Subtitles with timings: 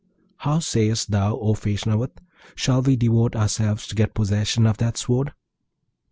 [0.37, 2.17] How sayest thou, O Feshnavat,
[2.55, 5.31] shall we devote ourselves to get possession of that Sword?'